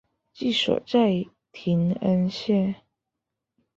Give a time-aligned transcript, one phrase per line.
[0.33, 1.11] 治所在
[1.65, 2.73] 延恩县。